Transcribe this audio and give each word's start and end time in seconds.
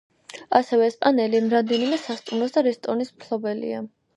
ასევე 0.59 0.87
ესპანელი 0.91 1.43
რამდენიმე 1.53 2.01
სასტუმროს 2.07 2.57
და 2.57 2.67
რესტორნის 2.71 3.17
მფლობელია. 3.19 3.89